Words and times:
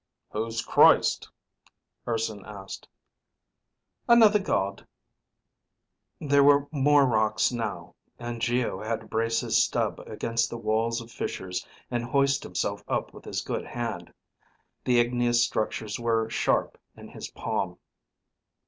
"Who's 0.31 0.63
Christ?" 0.63 1.29
Urson 2.07 2.43
asked. 2.43 2.89
"Another 4.09 4.39
god." 4.39 4.87
There 6.19 6.43
were 6.43 6.67
more 6.71 7.05
rocks 7.05 7.51
now, 7.51 7.93
and 8.17 8.41
Geo 8.41 8.81
had 8.81 9.01
to 9.01 9.05
brace 9.05 9.41
his 9.41 9.63
stub 9.63 9.99
against 10.07 10.49
the 10.49 10.57
walls 10.57 11.01
of 11.01 11.11
fissures 11.11 11.63
and 11.91 12.03
hoist 12.03 12.41
himself 12.41 12.83
up 12.87 13.13
with 13.13 13.25
his 13.25 13.41
good 13.43 13.67
hand. 13.67 14.11
The 14.83 14.99
igneous 14.99 15.45
structures 15.45 15.99
were 15.99 16.31
sharp 16.31 16.79
in 16.97 17.09
his 17.09 17.29
palm. 17.29 17.77